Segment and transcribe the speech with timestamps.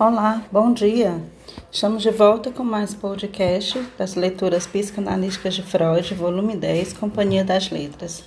[0.00, 1.20] Olá, bom dia.
[1.72, 7.72] Estamos de volta com mais podcast das leituras psicanalíticas de Freud, volume 10, Companhia das
[7.72, 8.22] Letras.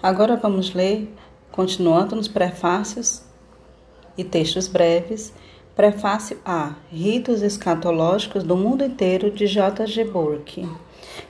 [0.00, 1.12] Agora vamos ler,
[1.50, 3.20] continuando nos prefácios
[4.16, 5.34] e textos breves,
[5.74, 9.84] Prefácio A: Ritos escatológicos do mundo inteiro de J.
[9.88, 10.04] G.
[10.04, 10.68] Burke.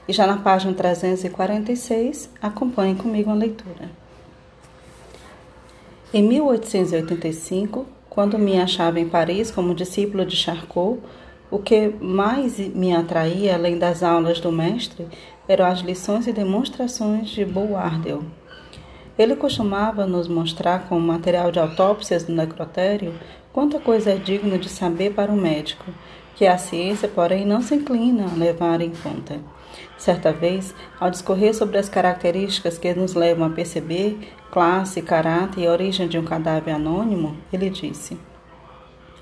[0.07, 3.89] E já na página 346, acompanhe comigo a leitura.
[6.13, 10.99] Em 1885, quando me achava em Paris como discípulo de Charcot,
[11.49, 15.07] o que mais me atraía, além das aulas do mestre,
[15.47, 18.23] eram as lições e demonstrações de Boardel.
[19.17, 23.13] Ele costumava nos mostrar com material de autópsias do necrotério
[23.51, 25.85] quanta coisa é digno de saber para o médico,
[26.35, 29.39] que a ciência, porém, não se inclina a levar em conta.
[29.97, 34.17] Certa vez, ao discorrer sobre as características que nos levam a perceber
[34.51, 38.17] classe, caráter e origem de um cadáver anônimo, ele disse: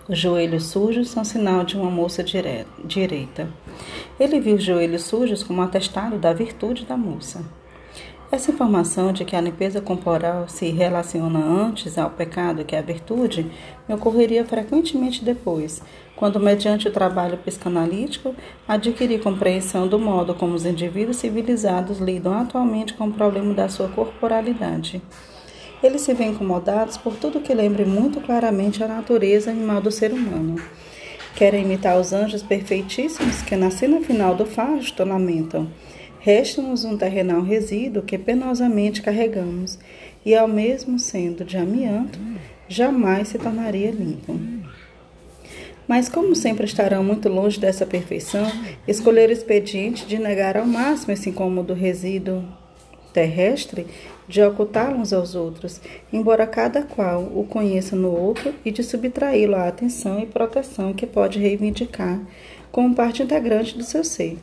[0.09, 3.49] Os joelhos sujos são sinal de uma moça direita.
[4.19, 7.60] Ele viu os joelhos sujos como atestado da virtude da moça.
[8.31, 13.51] Essa informação de que a limpeza corporal se relaciona antes ao pecado que à virtude
[13.89, 15.81] me ocorreria frequentemente depois,
[16.15, 18.33] quando, mediante o trabalho psicanalítico,
[18.65, 23.89] adquiri compreensão do modo como os indivíduos civilizados lidam atualmente com o problema da sua
[23.89, 25.01] corporalidade.
[25.83, 30.13] Eles se veem incomodados por tudo que lembre muito claramente a natureza animal do ser
[30.13, 30.55] humano.
[31.35, 35.67] Querem imitar os anjos perfeitíssimos que, na cena final do fasto, lamentam
[36.23, 39.79] Resta-nos um terrenal resíduo que penosamente carregamos,
[40.23, 42.19] e ao mesmo sendo de amianto,
[42.67, 44.39] jamais se tornaria limpo.
[45.87, 48.45] Mas, como sempre estarão muito longe dessa perfeição,
[48.87, 52.43] escolher o expediente de negar ao máximo esse incômodo resíduo
[53.11, 53.87] terrestre,
[54.27, 55.81] de ocultá-lo uns aos outros,
[56.13, 61.07] embora cada qual o conheça no outro, e de subtraí-lo à atenção e proteção que
[61.07, 62.21] pode reivindicar
[62.71, 64.37] como parte integrante do seu ser.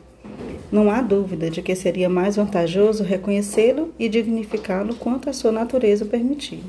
[0.70, 6.04] Não há dúvida de que seria mais vantajoso reconhecê-lo e dignificá-lo quanto a sua natureza
[6.04, 6.60] o permitir.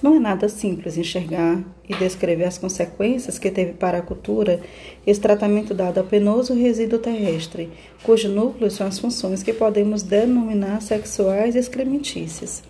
[0.00, 4.60] Não é nada simples enxergar e descrever as consequências que teve para a cultura
[5.04, 7.70] esse tratamento dado ao penoso resíduo terrestre,
[8.04, 12.62] cujo núcleo são as funções que podemos denominar sexuais e excrementícias.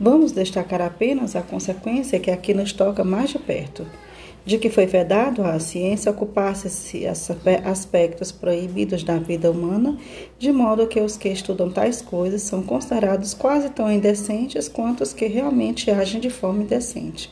[0.00, 3.86] Vamos destacar apenas a consequência que aqui nos toca mais de perto
[4.46, 7.04] de que foi vedado à ciência ocupar-se
[7.64, 9.98] aspectos proibidos da vida humana,
[10.38, 15.12] de modo que os que estudam tais coisas são considerados quase tão indecentes quanto os
[15.12, 17.28] que realmente agem de forma indecente.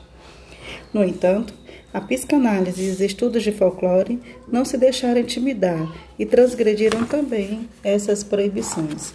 [0.93, 1.55] No entanto,
[1.93, 4.21] a psicanálise e os estudos de folclore
[4.51, 9.15] não se deixaram intimidar e transgrediram também essas proibições.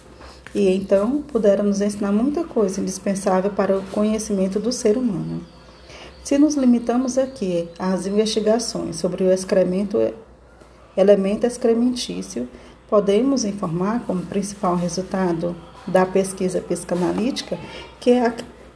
[0.54, 5.59] E então puderam nos ensinar muita coisa indispensável para o conhecimento do ser humano.
[6.22, 9.98] Se nos limitamos aqui às investigações sobre o excremento,
[10.96, 12.48] elemento excrementício,
[12.88, 17.58] podemos informar como principal resultado da pesquisa psicanalítica
[17.98, 18.34] que a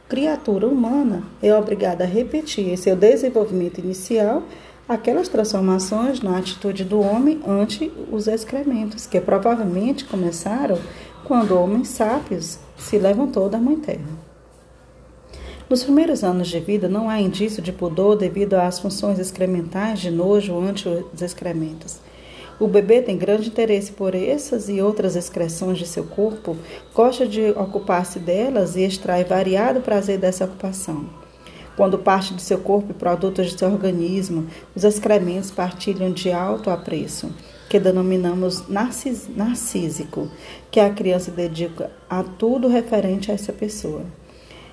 [0.09, 4.43] criatura humana é obrigada a repetir em seu desenvolvimento inicial
[4.87, 10.79] aquelas transformações na atitude do homem ante os excrementos, que provavelmente começaram
[11.23, 14.34] quando homens sábios se levantou da mãe terra.
[15.67, 20.11] Nos primeiros anos de vida não há indício de pudor devido às funções excrementais de
[20.11, 21.97] nojo ante os excrementos.
[22.59, 26.55] O bebê tem grande interesse por essas e outras excreções de seu corpo,
[26.93, 31.09] gosta de ocupar-se delas e extrai variado prazer dessa ocupação.
[31.75, 34.45] Quando parte de seu corpo e produtos de seu organismo,
[34.75, 37.33] os excrementos partilham de alto apreço,
[37.67, 40.29] que denominamos narcis, narcísico,
[40.69, 44.03] que a criança dedica a tudo referente a essa pessoa.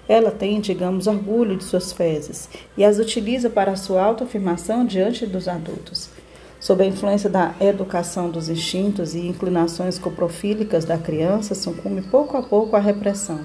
[0.08, 5.48] Ela tem, digamos, orgulho de suas fezes e as utiliza para sua autoafirmação diante dos
[5.48, 6.10] adultos.
[6.58, 12.42] Sob a influência da educação dos instintos e inclinações coprofílicas da criança, sucumbe pouco a
[12.42, 13.40] pouco à repressão.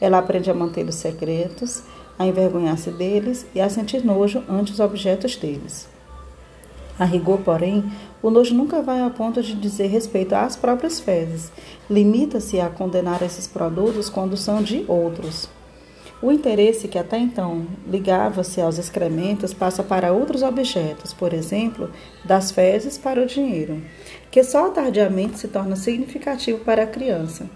[0.00, 1.82] Ela aprende a manter os secretos,
[2.18, 5.88] a envergonhar-se deles e a sentir nojo ante os objetos deles.
[6.98, 7.84] A rigor, porém,
[8.20, 11.52] o nojo nunca vai ao ponto de dizer respeito às próprias fezes.
[11.88, 15.48] Limita-se a condenar esses produtos quando são de outros.
[16.20, 21.90] O interesse que até então ligava-se aos excrementos passa para outros objetos, por exemplo,
[22.24, 23.80] das fezes para o dinheiro,
[24.28, 27.48] que só tardiamente se torna significativo para a criança.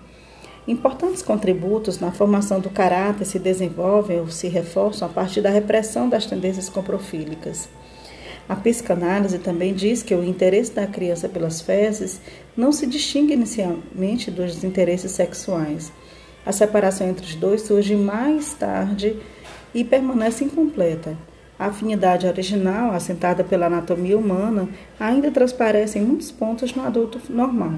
[0.67, 6.09] Importantes contributos na formação do caráter se desenvolvem ou se reforçam a partir da repressão
[6.09, 7.69] das tendências coprofílicas.
[8.49, 12.21] A psicanálise também diz que o interesse da criança pelas fezes
[12.57, 15.91] não se distingue inicialmente dos interesses sexuais
[16.45, 19.17] a separação entre os dois surge mais tarde
[19.75, 21.17] e permanece incompleta.
[21.59, 24.69] A afinidade original, assentada pela anatomia humana,
[24.99, 27.75] ainda transparece em muitos pontos no adulto normal.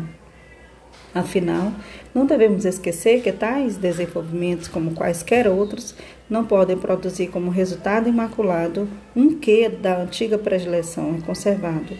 [1.14, 1.72] Afinal,
[2.12, 5.94] não devemos esquecer que tais desenvolvimentos, como quaisquer outros,
[6.28, 11.94] não podem produzir como resultado imaculado um quê da antiga predileção conservado.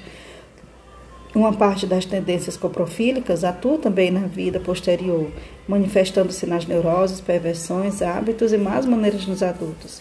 [1.34, 5.26] Uma parte das tendências coprofílicas atua também na vida posterior,
[5.66, 10.00] manifestando-se nas neuroses, perversões, hábitos e más maneiras nos adultos.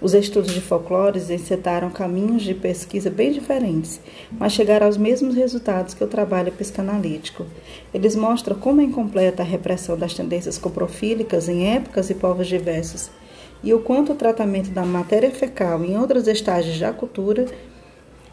[0.00, 4.00] Os estudos de folclore encetaram caminhos de pesquisa bem diferentes,
[4.32, 7.44] mas chegaram aos mesmos resultados que o trabalho psicanalítico.
[7.92, 13.10] Eles mostram como é incompleta a repressão das tendências coprofílicas em épocas e povos diversos,
[13.62, 17.44] e o quanto o tratamento da matéria fecal em outros estágios da cultura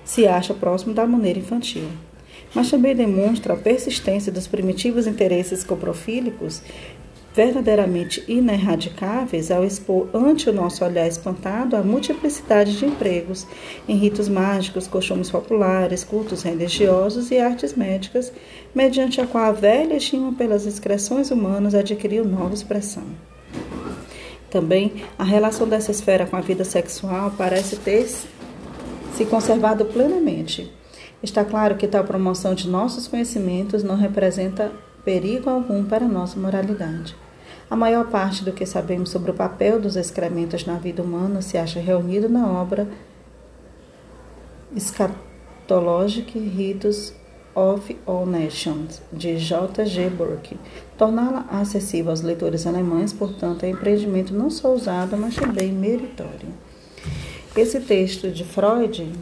[0.05, 1.89] se acha próximo da maneira infantil
[2.55, 6.61] mas também demonstra a persistência dos primitivos interesses coprofílicos
[7.35, 13.45] verdadeiramente ineradicáveis ao expor ante o nosso olhar espantado a multiplicidade de empregos
[13.89, 18.31] em ritos mágicos, costumes populares, cultos religiosos e artes médicas,
[18.73, 23.03] mediante a qual a velha estima pelas excreções humanas adquiriu nova expressão.
[24.49, 28.07] Também a relação dessa esfera com a vida sexual parece ter
[29.15, 30.69] se conservado plenamente.
[31.23, 34.73] Está claro que tal promoção de nossos conhecimentos não representa
[35.05, 37.15] perigo algum para nossa moralidade.
[37.69, 41.57] A maior parte do que sabemos sobre o papel dos excrementos na vida humana se
[41.57, 42.89] acha reunido na obra
[44.77, 47.13] Scatologic Ritos
[47.55, 49.85] of All Nations, de J.
[49.85, 50.09] G.
[50.09, 50.59] Burke.
[50.97, 56.49] Torná-la acessível aos leitores alemães, portanto, é empreendimento não só usado, mas também meritório.
[57.55, 59.13] Esse texto de Freud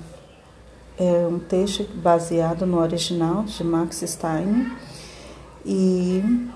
[0.97, 4.71] é um texto baseado no original de Max Stein
[5.63, 6.49] e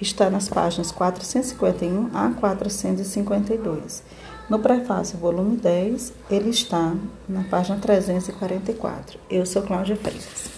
[0.00, 4.04] está nas páginas 451 a 452.
[4.48, 6.94] No prefácio, volume 10, ele está
[7.28, 9.18] na página 344.
[9.28, 10.53] Eu sou Cláudia Freitas.